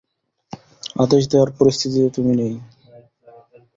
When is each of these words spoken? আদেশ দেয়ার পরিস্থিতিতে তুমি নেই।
আদেশ 0.99 1.23
দেয়ার 1.31 1.49
পরিস্থিতিতে 1.57 2.09
তুমি 2.15 2.33
নেই। 2.39 2.53